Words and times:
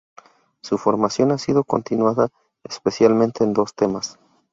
Su 0.63 0.79
formación 0.79 1.31
ha 1.31 1.37
sido 1.37 1.63
continuada 1.63 2.29
especialmente 2.63 3.43
en 3.43 3.53
dos 3.53 3.75
temas. 3.75 4.17